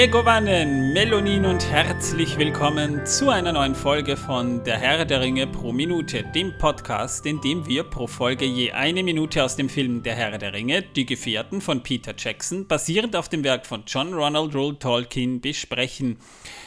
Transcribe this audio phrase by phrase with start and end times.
[0.00, 5.72] Megovanen, Melonin und herzlich willkommen zu einer neuen Folge von Der Herr der Ringe pro
[5.72, 10.14] Minute, dem Podcast, in dem wir pro Folge je eine Minute aus dem Film Der
[10.14, 14.54] Herr der Ringe, Die Gefährten von Peter Jackson, basierend auf dem Werk von John Ronald
[14.54, 16.18] Rule Tolkien, besprechen.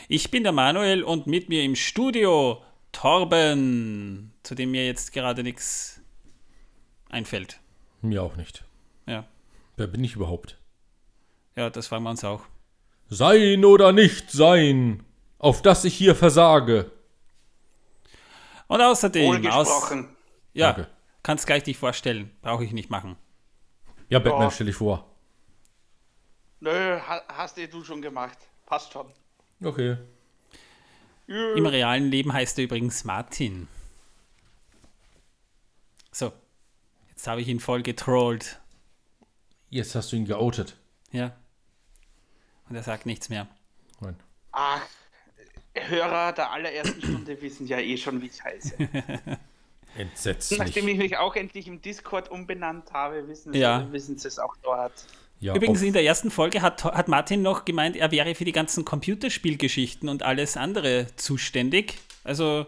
[0.09, 2.61] Ich bin der Manuel und mit mir im Studio
[2.91, 6.01] Torben, zu dem mir jetzt gerade nichts
[7.07, 7.61] einfällt.
[8.01, 8.65] Mir auch nicht.
[9.07, 9.25] Ja.
[9.77, 10.57] Wer bin ich überhaupt?
[11.55, 12.43] Ja, das fragen wir uns auch.
[13.13, 15.03] Sein oder nicht sein,
[15.38, 16.89] auf das ich hier versage.
[18.67, 20.15] Und außerdem, aus, Wohlgesprochen.
[20.53, 20.89] ja, Danke.
[21.21, 23.17] kannst gleich dich vorstellen, brauche ich nicht machen.
[24.07, 24.51] Ja, Batman, Ja.
[24.51, 25.05] stell dich vor.
[26.61, 28.37] Nö, ha- hast eh du schon gemacht.
[28.65, 29.12] Passt schon.
[29.62, 29.98] Okay.
[31.27, 33.67] Im realen Leben heißt er übrigens Martin.
[36.12, 36.32] So,
[37.09, 38.59] jetzt habe ich ihn voll getrollt.
[39.70, 40.77] Jetzt hast du ihn geoutet.
[41.12, 41.35] Ja.
[42.71, 43.47] Und er sagt nichts mehr.
[43.99, 44.15] Nein.
[44.53, 44.81] Ach,
[45.75, 48.75] Hörer der allerersten Stunde wissen ja eh schon, wie ich heiße.
[49.97, 50.57] Entsetzlich.
[50.59, 53.85] Nachdem ich mich auch endlich im Discord umbenannt habe, wissen, Ja.
[53.85, 54.93] sie, wissen sie es auch dort.
[55.41, 58.53] ja, Übrigens, in der ersten Folge hat, hat Martin noch gemeint, er wäre für die
[58.53, 61.97] ganzen Computerspielgeschichten und alles andere zuständig.
[62.23, 62.65] Also,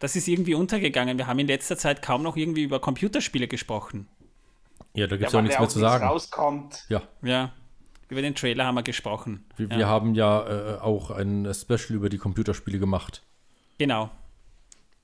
[0.00, 1.16] das ist irgendwie untergegangen.
[1.16, 4.08] Wir haben in letzter Zeit kaum noch irgendwie über Computerspiele gesprochen.
[4.94, 6.04] ja, da gibt es Ja, auch nichts mehr zu sagen.
[6.06, 6.86] rauskommt.
[6.88, 7.52] Ja, Ja,
[8.08, 9.44] über den Trailer haben wir gesprochen.
[9.56, 9.78] wir, ja.
[9.78, 13.22] wir haben ja äh, auch ein Special über die Computerspiele gemacht.
[13.78, 14.10] Genau.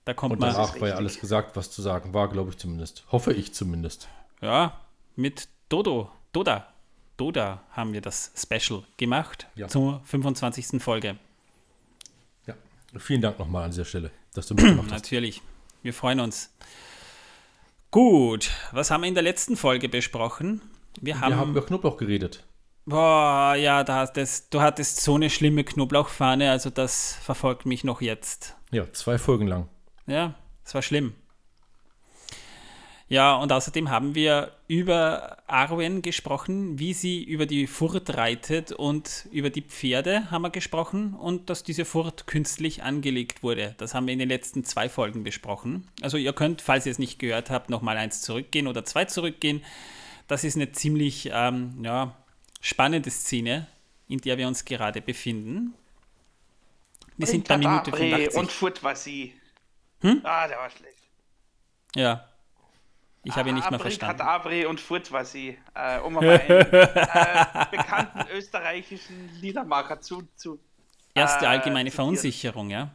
[0.04, 0.52] Da kommt Und man.
[0.52, 3.04] danach war ja alles gesagt, was zu sagen war, glaube ich zumindest.
[3.10, 4.08] Hoffe ich zumindest.
[4.40, 4.78] Ja,
[5.16, 6.66] mit Dodo, Doda,
[7.16, 9.68] Doda haben wir das Special gemacht Ja.
[9.68, 10.82] zur 25.
[10.82, 11.16] Folge.
[12.46, 12.54] Ja.
[12.98, 15.02] Vielen Dank nochmal an dieser Stelle, dass du mitgemacht hast.
[15.04, 15.40] Natürlich,
[15.82, 16.50] wir freuen uns.
[17.90, 20.60] Gut, was haben wir in der letzten Folge besprochen?
[21.00, 22.44] Wir haben, Wir haben über Knoblauch geredet.
[22.86, 28.00] Boah, ja, da hattest, du hattest so eine schlimme Knoblauchfahne, also das verfolgt mich noch
[28.00, 28.56] jetzt.
[28.70, 29.68] Ja, zwei Folgen lang.
[30.06, 30.34] Ja,
[30.64, 31.14] es war schlimm.
[33.06, 39.28] Ja, und außerdem haben wir über Arwen gesprochen, wie sie über die Furt reitet und
[39.30, 43.74] über die Pferde haben wir gesprochen und dass diese Furt künstlich angelegt wurde.
[43.76, 45.86] Das haben wir in den letzten zwei Folgen besprochen.
[46.00, 49.62] Also ihr könnt, falls ihr es nicht gehört habt, nochmal eins zurückgehen oder zwei zurückgehen.
[50.26, 52.16] Das ist eine ziemlich ähm, ja,
[52.64, 53.66] spannende Szene,
[54.08, 55.74] in der wir uns gerade befinden.
[57.16, 58.38] Wir sind bei Minute Kadabre 84.
[58.40, 59.34] und Furt war sie.
[60.00, 60.20] Hm?
[60.24, 60.98] Ah, der war schlecht.
[61.94, 62.28] Ja.
[63.22, 64.18] Ich habe ihn nicht mehr Abri, verstanden.
[64.18, 65.58] Kadabre und Furt war sie.
[65.74, 70.26] Äh, um mal einen äh, bekannten österreichischen Liedermacher zu.
[70.34, 70.58] zu
[71.14, 72.06] Erste äh, allgemeine zitieren.
[72.06, 72.90] Verunsicherung, ja.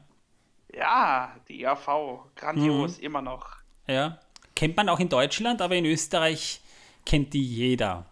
[0.74, 1.88] Ja, die ERV.
[2.36, 3.04] Grandios, Mhm.
[3.04, 3.56] immer noch.
[3.88, 4.20] Ja.
[4.56, 6.60] Kennt man auch in Deutschland, aber in Österreich
[7.06, 8.06] kennt die jeder.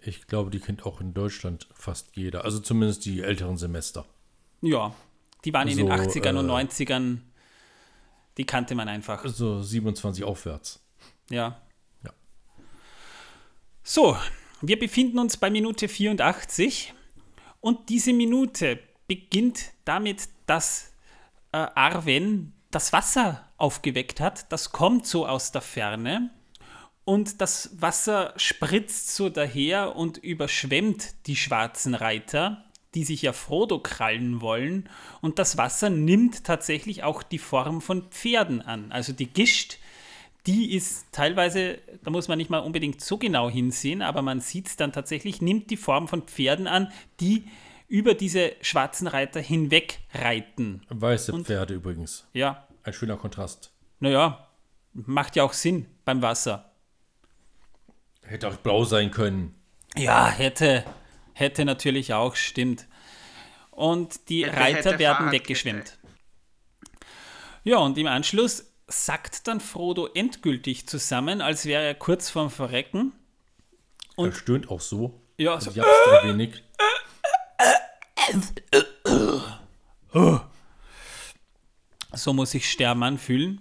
[0.00, 2.44] Ich glaube, die kennt auch in Deutschland fast jeder.
[2.44, 4.04] Also zumindest die älteren Semester.
[4.60, 4.94] Ja.
[5.44, 7.18] Die waren in den So, 80ern und äh, 90ern,
[8.36, 9.26] die kannte man einfach.
[9.26, 10.80] So 27 aufwärts.
[11.30, 11.60] Ja.
[12.04, 12.12] Ja.
[13.82, 14.16] So,
[14.60, 16.94] wir befinden uns bei Minute 84
[17.60, 20.92] und diese Minute beginnt damit, dass
[21.52, 24.50] äh, Arwen das Wasser aufgeweckt hat.
[24.52, 26.30] Das kommt so aus der Ferne
[27.08, 32.64] und das Wasser spritzt so daher und überschwemmt die schwarzen Reiter,
[32.94, 34.88] die sich ja Frodo krallen wollen.
[35.22, 38.92] Und das Wasser nimmt tatsächlich auch die Form von Pferden an.
[38.92, 39.78] Also die Gischt,
[40.46, 44.66] die ist teilweise, da muss man nicht mal unbedingt so genau hinsehen, aber man sieht
[44.66, 47.44] es dann tatsächlich, nimmt die Form von Pferden an, die
[47.88, 50.82] über diese schwarzen Reiter hinweg reiten.
[50.90, 52.26] Weiße Und- Pferde übrigens.
[52.34, 53.72] Ja, Ein schöner Kontrast.
[53.98, 54.46] naja,
[54.92, 56.67] macht ja auch Sinn beim Wasser.
[58.28, 59.54] Hätte auch blau sein können.
[59.96, 60.84] Ja, hätte.
[61.32, 62.86] Hätte natürlich auch, stimmt.
[63.70, 65.98] Und die Hätte, Reiter hätte, werden weggeschwemmt.
[67.64, 73.12] Ja, und im Anschluss sackt dann Frodo endgültig zusammen, als wäre er kurz vorm Verrecken.
[74.16, 75.20] er stöhnt auch so.
[75.38, 76.62] Ja, Also so, japst ein wenig.
[82.12, 83.60] so muss sich Sterben anfühlen.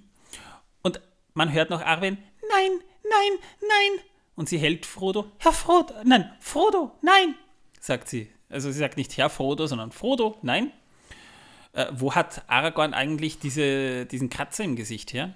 [0.81, 0.99] Und
[1.33, 2.17] man hört noch Arwen,
[2.49, 2.71] nein,
[3.03, 3.31] nein,
[3.61, 4.06] nein.
[4.37, 7.33] Und sie hält Frodo, Herr Frodo, nein, Frodo, nein,
[7.79, 8.29] sagt sie.
[8.49, 10.71] Also sie sagt nicht Herr Frodo, sondern Frodo, nein.
[11.73, 15.33] Äh, wo hat Aragorn eigentlich diese, diesen Kratzer im Gesicht her?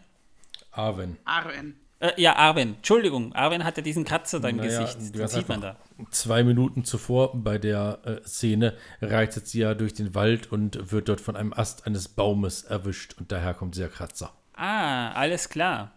[0.72, 1.18] Arwen.
[1.26, 1.80] Arwen.
[2.00, 5.16] Äh, ja, Arwen, Entschuldigung, Arwen hatte diesen Kratzer da im Naja, Gesicht.
[5.16, 5.78] Den sieht man da.
[6.12, 11.10] Zwei Minuten zuvor bei der äh, Szene reitet sie ja durch den Wald und wird
[11.10, 14.32] dort von einem Ast eines Baumes erwischt und daher kommt dieser Kratzer.
[14.54, 15.92] Ah, alles klar.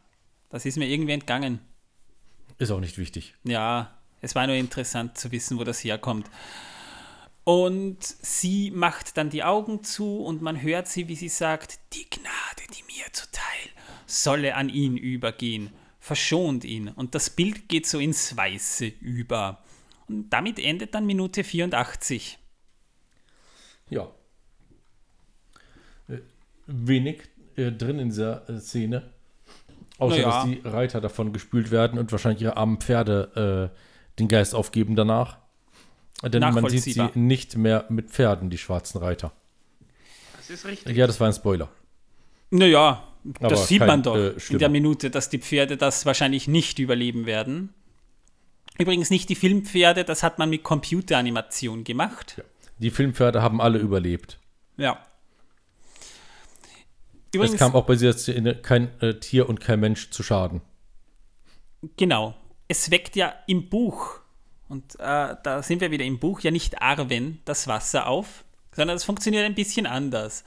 [0.48, 1.60] Das ist mir irgendwie entgangen.
[2.58, 3.34] Ist auch nicht wichtig.
[3.44, 6.30] Ja, es war nur interessant zu wissen, wo das herkommt.
[7.44, 12.08] Und sie macht dann die Augen zu und man hört sie, wie sie sagt, die
[12.08, 13.42] Gnade, die mir zuteil,
[14.06, 15.70] solle an ihn übergehen,
[16.00, 16.88] verschont ihn.
[16.88, 19.62] Und das Bild geht so ins Weiße über.
[20.08, 22.38] Und damit endet dann Minute 84.
[23.90, 24.10] Ja.
[26.08, 26.20] Äh,
[26.66, 27.22] wenig
[27.56, 29.13] äh, drin in dieser äh, Szene.
[29.98, 30.28] Außer, Naja.
[30.28, 34.96] dass die Reiter davon gespült werden und wahrscheinlich ihre armen Pferde äh, den Geist aufgeben
[34.96, 35.38] danach.
[36.22, 39.32] Denn man sieht sie nicht mehr mit Pferden, die schwarzen Reiter.
[40.36, 40.96] Das ist richtig.
[40.96, 41.68] Ja, das war ein Spoiler.
[42.50, 43.02] Naja,
[43.40, 46.48] Aber das sieht kein, man doch äh, in der Minute, dass die Pferde das wahrscheinlich
[46.48, 47.74] nicht überleben werden.
[48.78, 52.42] Übrigens nicht die Filmpferde, das hat man mit Computeranimation gemacht.
[52.78, 54.38] Die Filmpferde haben alle überlebt.
[54.76, 54.98] Ja.
[57.42, 60.60] Es Übrigens, kam auch bei dieser Szene kein äh, Tier und kein Mensch zu Schaden.
[61.96, 62.34] genau,
[62.68, 64.20] es weckt ja im Buch,
[64.68, 68.96] und äh, da sind wir wieder im Buch, ja nicht Arwen das Wasser auf, sondern
[68.96, 70.44] es funktioniert ein bisschen anders.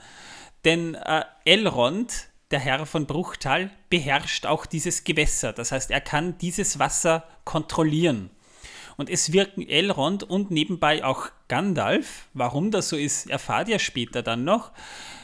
[0.64, 5.52] Denn äh, Elrond, der Herr von Bruchtal, beherrscht auch dieses Gewässer.
[5.52, 8.30] Das heißt, er kann dieses Wasser kontrollieren.
[8.96, 12.26] Und es wirken Elrond und nebenbei auch Gandalf.
[12.34, 14.72] Warum das so ist, erfahrt ihr später dann noch.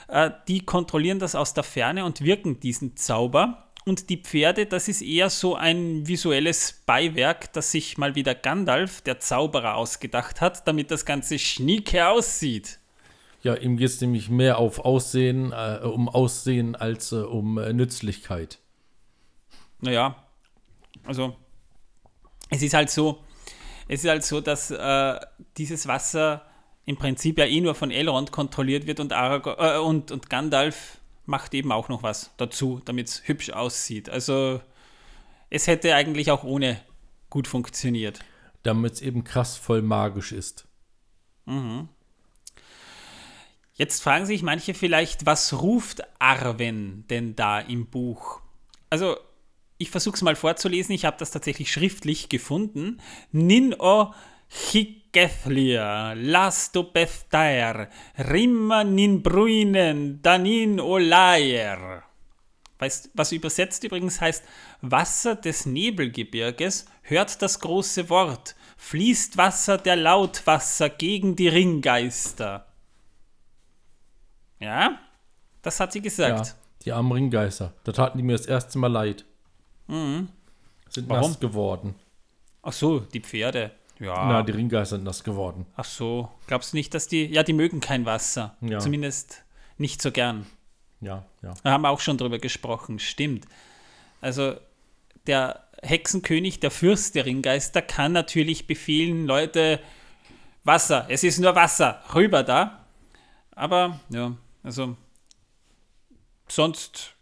[0.08, 3.68] Äh, die kontrollieren das aus der Ferne und wirken diesen Zauber.
[3.86, 9.02] Und die Pferde, das ist eher so ein visuelles Beiwerk, das sich mal wieder Gandalf,
[9.02, 12.78] der Zauberer, ausgedacht hat, damit das Ganze schnieke aussieht.
[13.42, 17.74] Ja, ihm geht es nämlich mehr auf Aussehen, äh, um Aussehen als äh, um äh,
[17.74, 18.58] Nützlichkeit.
[19.82, 20.16] Naja,
[21.04, 21.36] also
[22.48, 23.22] es ist halt so,
[23.86, 25.20] es ist halt so, dass äh,
[25.58, 26.46] dieses Wasser
[26.86, 30.98] im Prinzip ja eh nur von Elrond kontrolliert wird und, Aragorn, äh, und, und Gandalf
[31.26, 34.10] macht eben auch noch was dazu, damit es hübsch aussieht.
[34.10, 34.60] Also
[35.50, 36.80] es hätte eigentlich auch ohne
[37.30, 38.20] gut funktioniert.
[38.62, 40.66] Damit es eben krass voll magisch ist.
[43.74, 48.40] Jetzt fragen sich manche vielleicht, was ruft Arwen denn da im Buch?
[48.88, 49.16] Also,
[49.78, 53.00] ich versuche es mal vorzulesen, ich habe das tatsächlich schriftlich gefunden.
[53.32, 54.14] Nin o
[55.14, 57.88] Higethlir, Lasto Bethtair,
[58.18, 62.02] Rimma nin Bruinen, Danin Olair.
[62.78, 64.44] Weißt, was übersetzt übrigens heißt,
[64.80, 72.66] Wasser des Nebelgebirges hört das große Wort, fließt Wasser der Lautwasser gegen die Ringgeister.
[74.58, 74.98] Ja,
[75.62, 76.46] das hat sie gesagt.
[76.48, 77.72] Ja, die armen Ringgeister.
[77.84, 79.24] Da taten die mir das erste Mal leid.
[79.86, 80.28] Sind
[81.08, 81.30] Warum?
[81.30, 81.94] nass geworden.
[82.62, 83.72] Ach so, die Pferde.
[84.00, 84.26] Ja.
[84.26, 85.66] Na, die Ringgeister sind nass geworden.
[85.76, 88.56] Ach so, glaubst du nicht, dass die, ja, die mögen kein Wasser.
[88.60, 88.78] Ja.
[88.78, 89.44] Zumindest
[89.78, 90.46] nicht so gern.
[91.00, 91.54] Ja, ja.
[91.62, 93.46] Da haben wir auch schon drüber gesprochen, stimmt.
[94.20, 94.56] Also
[95.26, 99.80] der Hexenkönig, der Fürst der Ringgeister, kann natürlich befehlen, Leute,
[100.64, 102.84] Wasser, es ist nur Wasser, rüber da.
[103.54, 104.32] Aber ja,
[104.62, 104.96] also
[106.48, 107.13] sonst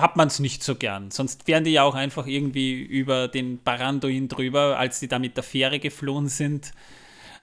[0.00, 1.10] hat man es nicht so gern.
[1.10, 5.36] Sonst wären die ja auch einfach irgendwie über den Baranduin drüber, als die da mit
[5.36, 6.72] der Fähre geflohen sind.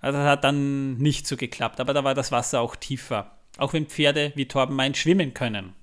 [0.01, 1.79] Also das hat dann nicht so geklappt.
[1.79, 3.31] Aber da war das Wasser auch tiefer.
[3.57, 5.73] Auch wenn Pferde wie Torben meint schwimmen können.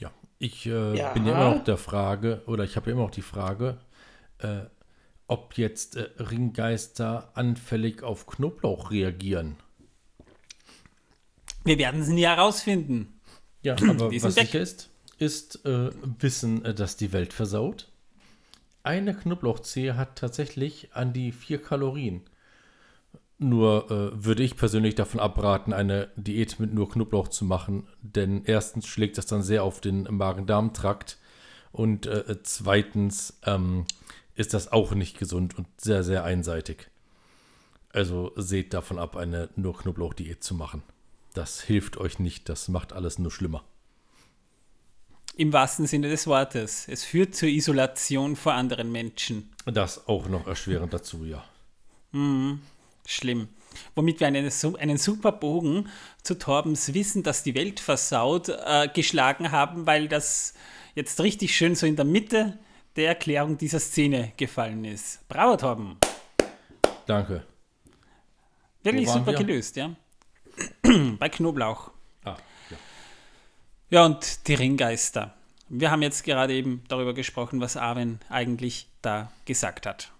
[0.00, 1.12] Ja, ich äh, Ja.
[1.12, 3.78] bin ja immer noch der Frage, oder ich habe ja immer noch die Frage,
[4.38, 4.60] äh,
[5.28, 9.56] ob jetzt äh, Ringgeister anfällig auf Knoblauch reagieren.
[11.64, 13.20] Wir werden es nie herausfinden.
[13.62, 17.88] Ja, aber was sicher ist, ist äh, Wissen, äh, das die Welt versaut.
[18.82, 22.22] Eine Knoblauchzehe hat tatsächlich an die vier Kalorien.
[23.38, 28.44] Nur äh, würde ich persönlich davon abraten, eine Diät mit nur Knoblauch zu machen, denn
[28.44, 31.18] erstens schlägt das dann sehr auf den Magen-Darm-Trakt
[31.72, 33.84] und äh, zweitens ähm,
[34.36, 36.88] ist das auch nicht gesund und sehr, sehr einseitig.
[37.92, 40.82] Also seht davon ab, eine nur Knoblauch-Diät zu machen.
[41.34, 43.64] Das hilft euch nicht, das macht alles nur schlimmer.
[45.38, 46.88] Im wahrsten Sinne des Wortes.
[46.88, 49.50] Es führt zur Isolation vor anderen Menschen.
[49.66, 51.44] Das auch noch erschwerend dazu, ja.
[53.04, 53.48] Schlimm.
[53.94, 55.88] Womit wir einen, einen super Bogen
[56.22, 60.54] zu Torbens Wissen, dass die Welt versaut, äh, geschlagen haben, weil das
[60.94, 62.58] jetzt richtig schön so in der Mitte
[62.96, 65.28] der Erklärung dieser Szene gefallen ist.
[65.28, 65.98] Bravo, Torben.
[67.04, 67.44] Danke.
[68.82, 69.38] Wirklich super wir?
[69.38, 69.94] gelöst, ja.
[71.18, 71.90] Bei Knoblauch.
[73.88, 74.00] Ja.
[74.00, 75.34] Ja, und die Ringgeister.
[75.68, 80.10] Wir haben jetzt gerade eben darüber gesprochen, was Arwen eigentlich da gesagt hat.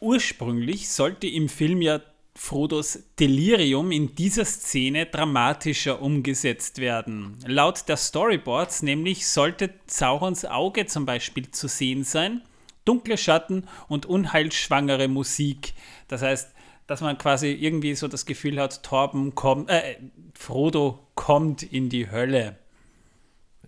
[0.00, 2.00] Ursprünglich sollte im Film ja
[2.34, 7.36] Frodos Delirium in dieser Szene dramatischer umgesetzt werden.
[7.46, 12.42] Laut der Storyboards nämlich sollte Saurons Auge zum Beispiel zu sehen sein,
[12.84, 15.74] dunkle Schatten und unheilschwangere Musik.
[16.06, 16.50] Das heißt,
[16.88, 19.98] dass man quasi irgendwie so das Gefühl hat, Torben kommt, äh,
[20.34, 22.58] Frodo kommt in die Hölle.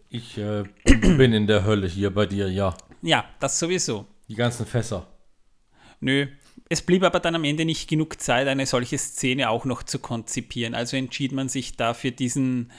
[0.08, 2.76] Ich äh, bin in der Hölle hier bei dir, ja.
[3.02, 4.06] Ja, das sowieso.
[4.28, 5.06] Die ganzen Fässer.
[6.00, 6.26] Nö.
[6.70, 9.98] Es blieb aber dann am Ende nicht genug Zeit, eine solche Szene auch noch zu
[9.98, 10.74] konzipieren.
[10.74, 12.72] Also entschied man sich da für diesen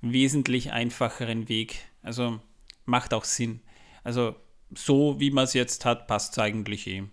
[0.00, 1.76] wesentlich einfacheren Weg.
[2.02, 2.40] Also
[2.84, 3.60] macht auch Sinn.
[4.02, 4.34] Also
[4.74, 7.04] so wie man es jetzt hat, passt es eigentlich eh.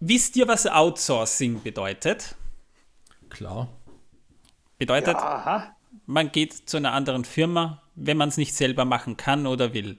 [0.00, 2.36] Wisst ihr, was Outsourcing bedeutet?
[3.30, 3.68] Klar.
[4.78, 5.76] Bedeutet, Aha.
[6.06, 9.98] man geht zu einer anderen Firma, wenn man es nicht selber machen kann oder will.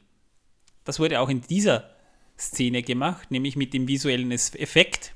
[0.84, 1.90] Das wurde auch in dieser
[2.38, 5.14] Szene gemacht, nämlich mit dem visuellen Effekt.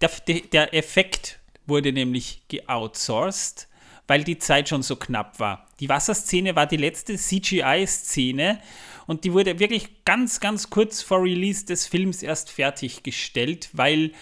[0.00, 0.10] Der,
[0.52, 3.68] der Effekt wurde nämlich geoutsourced,
[4.06, 5.68] weil die Zeit schon so knapp war.
[5.78, 8.60] Die Wasserszene war die letzte CGI-Szene
[9.10, 14.12] und die wurde wirklich ganz, ganz kurz vor Release des Films erst fertiggestellt, weil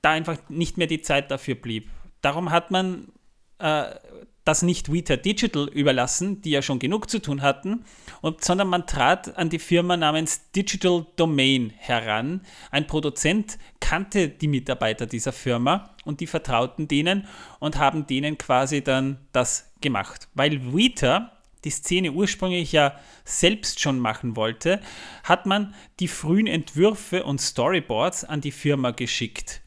[0.00, 1.88] da einfach nicht mehr die Zeit dafür blieb.
[2.20, 3.12] Darum hat man
[3.60, 3.94] äh,
[4.42, 7.84] das nicht Vita Digital überlassen, die ja schon genug zu tun hatten,
[8.22, 12.40] und, sondern man trat an die Firma namens Digital Domain heran.
[12.72, 17.28] Ein Produzent kannte die Mitarbeiter dieser Firma und die vertrauten denen
[17.60, 20.26] und haben denen quasi dann das gemacht.
[20.34, 24.80] Weil Vita die Szene ursprünglich ja selbst schon machen wollte,
[25.24, 29.62] hat man die frühen Entwürfe und Storyboards an die Firma geschickt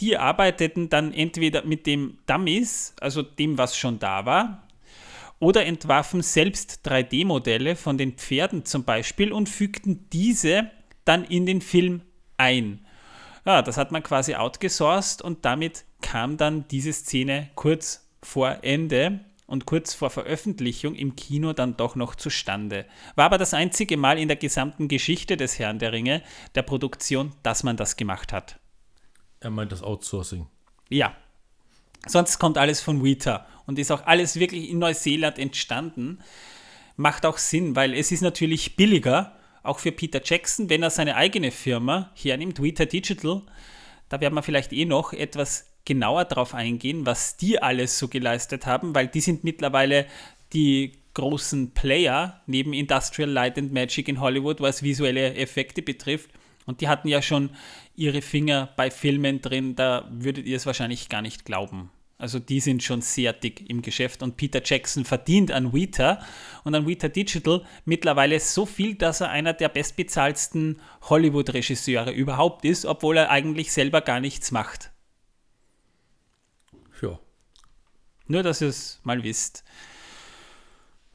[0.00, 4.68] die arbeiteten dann entweder mit dem Dummies, also dem, was schon da war,
[5.38, 10.70] oder entwarfen selbst 3D-Modelle von den Pferden zum Beispiel und fügten diese
[11.04, 12.02] dann in den Film
[12.36, 12.84] ein.
[13.44, 19.20] Ja, das hat man quasi outgesourced und damit kam dann diese Szene kurz vor Ende
[19.54, 22.86] und kurz vor Veröffentlichung im Kino dann doch noch zustande.
[23.14, 26.22] War aber das einzige Mal in der gesamten Geschichte des Herrn der Ringe
[26.56, 28.58] der Produktion, dass man das gemacht hat.
[29.38, 30.48] Er meint das Outsourcing.
[30.90, 31.14] Ja.
[32.04, 36.18] Sonst kommt alles von Vita und ist auch alles wirklich in Neuseeland entstanden.
[36.96, 41.14] Macht auch Sinn, weil es ist natürlich billiger, auch für Peter Jackson, wenn er seine
[41.14, 43.42] eigene Firma hernimmt, Vita Digital.
[44.08, 48.66] Da werden wir vielleicht eh noch etwas genauer drauf eingehen, was die alles so geleistet
[48.66, 50.06] haben, weil die sind mittlerweile
[50.52, 56.30] die großen Player neben Industrial Light and Magic in Hollywood, was visuelle Effekte betrifft.
[56.66, 57.50] Und die hatten ja schon
[57.94, 61.90] ihre Finger bei Filmen drin, da würdet ihr es wahrscheinlich gar nicht glauben.
[62.16, 66.20] Also die sind schon sehr dick im Geschäft und Peter Jackson verdient an Weta
[66.62, 72.86] und an Weta Digital mittlerweile so viel, dass er einer der bestbezahlten Hollywood-Regisseure überhaupt ist,
[72.86, 74.90] obwohl er eigentlich selber gar nichts macht.
[77.02, 77.18] Ja.
[78.26, 79.64] Nur, dass ihr es mal wisst.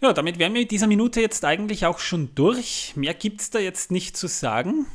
[0.01, 2.93] Ja, damit wären wir mit dieser Minute jetzt eigentlich auch schon durch.
[2.95, 4.85] Mehr gibt es da jetzt nicht zu sagen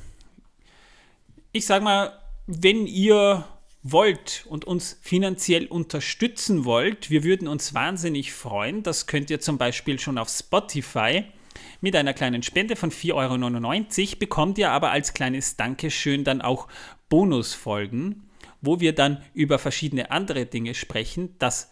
[1.54, 2.12] ich sage mal,
[2.46, 3.46] wenn ihr
[3.84, 8.82] wollt und uns finanziell unterstützen wollt, wir würden uns wahnsinnig freuen.
[8.82, 11.24] Das könnt ihr zum Beispiel schon auf Spotify.
[11.80, 16.66] Mit einer kleinen Spende von 4,99 Euro bekommt ihr aber als kleines Dankeschön dann auch
[17.08, 18.28] Bonusfolgen,
[18.60, 21.36] wo wir dann über verschiedene andere Dinge sprechen.
[21.38, 21.70] Das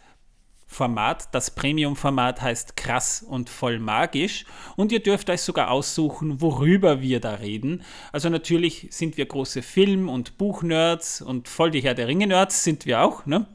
[0.73, 1.35] Format.
[1.35, 4.45] Das Premium-Format heißt krass und voll magisch
[4.76, 7.83] und ihr dürft euch sogar aussuchen, worüber wir da reden.
[8.11, 12.87] Also natürlich sind wir große Film- und Buchnerds und voll die Herr der Ringe-Nerds sind
[12.87, 13.47] wir auch, ne?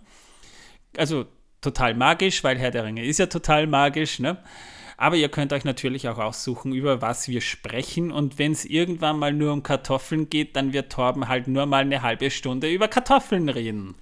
[0.95, 1.25] Also
[1.61, 4.37] total magisch, weil Herr der Ringe ist ja total magisch, ne?
[4.97, 8.11] Aber ihr könnt euch natürlich auch aussuchen, über was wir sprechen.
[8.11, 11.81] Und wenn es irgendwann mal nur um Kartoffeln geht, dann wird Torben halt nur mal
[11.81, 13.93] eine halbe Stunde über Kartoffeln reden.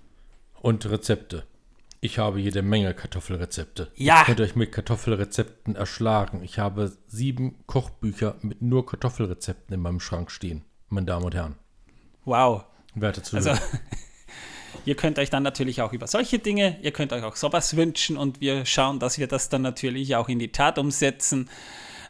[0.61, 1.43] Und Rezepte.
[2.05, 3.91] Ich habe jede Menge Kartoffelrezepte.
[3.95, 4.19] Ja.
[4.19, 6.43] Ihr könnt euch mit Kartoffelrezepten erschlagen.
[6.43, 11.55] Ich habe sieben Kochbücher mit nur Kartoffelrezepten in meinem Schrank stehen, meine Damen und Herren.
[12.23, 12.65] Wow.
[12.93, 13.53] Werte Zuhörer.
[13.53, 13.63] Also,
[14.85, 18.17] ihr könnt euch dann natürlich auch über solche Dinge, ihr könnt euch auch sowas wünschen
[18.17, 21.49] und wir schauen, dass wir das dann natürlich auch in die Tat umsetzen.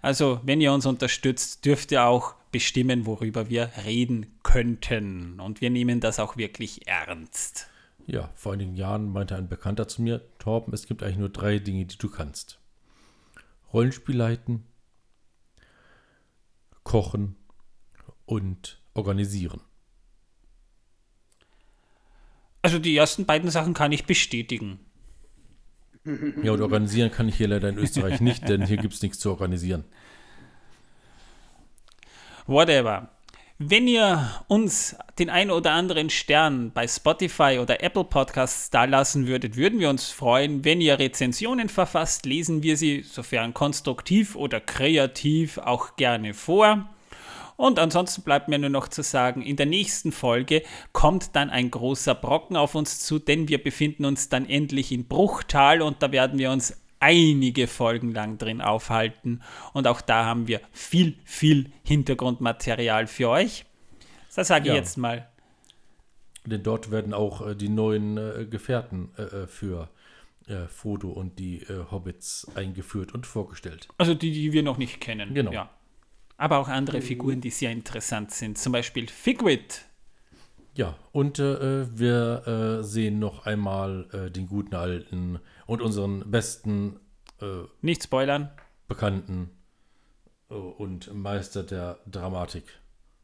[0.01, 5.39] Also, wenn ihr uns unterstützt, dürft ihr auch bestimmen, worüber wir reden könnten.
[5.39, 7.69] Und wir nehmen das auch wirklich ernst.
[8.07, 11.57] Ja, vor einigen Jahren meinte ein Bekannter zu mir, Torben, es gibt eigentlich nur drei
[11.59, 12.59] Dinge, die du kannst.
[13.74, 14.63] Rollenspiel leiten,
[16.83, 17.35] kochen
[18.25, 19.62] und organisieren.
[22.62, 24.79] Also die ersten beiden Sachen kann ich bestätigen.
[26.43, 29.17] Ja, und organisieren kann ich hier leider in Österreich nicht, denn hier gibt es nichts
[29.17, 29.83] zu organisieren.
[32.45, 33.14] Whatever.
[33.57, 39.55] Wenn ihr uns den ein oder anderen Stern bei Spotify oder Apple Podcasts dalassen würdet,
[39.55, 40.65] würden wir uns freuen.
[40.65, 46.89] Wenn ihr Rezensionen verfasst, lesen wir sie, sofern konstruktiv oder kreativ, auch gerne vor.
[47.55, 51.71] Und ansonsten bleibt mir nur noch zu sagen, in der nächsten Folge kommt dann ein
[51.71, 56.12] großer Brocken auf uns zu, denn wir befinden uns dann endlich in Bruchtal und da
[56.12, 59.41] werden wir uns einige Folgen lang drin aufhalten.
[59.74, 63.65] Und auch da haben wir viel, viel Hintergrundmaterial für euch.
[64.35, 64.75] Das sage ich Ja.
[64.75, 65.29] jetzt mal.
[66.45, 69.89] Denn dort werden auch äh, die neuen äh, Gefährten äh, äh, für
[70.47, 73.88] äh, Frodo und die äh, Hobbits eingeführt und vorgestellt.
[73.97, 75.33] Also die, die wir noch nicht kennen.
[75.33, 75.51] Genau.
[75.51, 75.69] Ja.
[76.38, 78.57] Aber auch andere Figuren, die sehr interessant sind.
[78.57, 79.85] Zum Beispiel Figwit.
[80.75, 87.00] Ja, und äh, wir äh, sehen noch einmal äh, den guten alten und unseren besten
[87.41, 88.50] äh, Nicht spoilern.
[88.88, 89.50] Bekannten
[90.50, 92.65] äh, und Meister der Dramatik,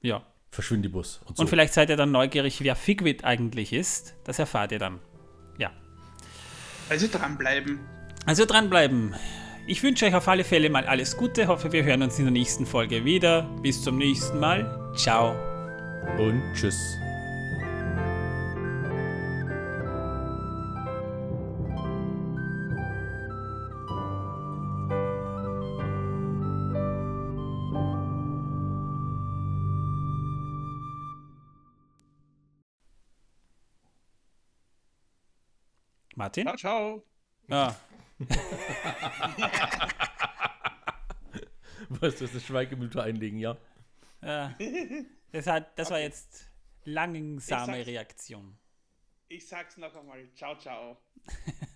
[0.02, 0.24] Ja.
[0.50, 1.42] Verschwindibus und so.
[1.42, 4.16] Und vielleicht seid ihr dann neugierig, wer Figwit eigentlich ist.
[4.26, 5.00] Das erfahrt ihr dann.
[5.58, 5.72] Ja.
[6.90, 7.80] Also dranbleiben.
[8.26, 9.14] Also dranbleiben.
[9.68, 11.48] Ich wünsche euch auf alle Fälle mal alles Gute.
[11.48, 13.44] Hoffe, wir hören uns in der nächsten Folge wieder.
[13.62, 14.92] Bis zum nächsten Mal.
[14.96, 15.36] Ciao.
[16.18, 17.01] und tschüss.
[36.16, 36.46] Martin?
[36.46, 37.06] Ciao, ciao.
[37.48, 37.76] Ja.
[41.90, 43.58] Weißt du, das eine Schweigeminute einlegen, ja?
[44.22, 44.56] ja.
[45.32, 46.50] Das, hat, das war jetzt
[46.84, 48.58] langsame Ich Reaktion.
[49.28, 50.30] Ich sag's noch einmal.
[50.36, 50.98] Ciao, ciao.